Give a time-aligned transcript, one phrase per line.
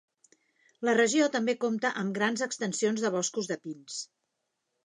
[0.89, 4.01] La regió també compta amb grans extensions de boscos de pins.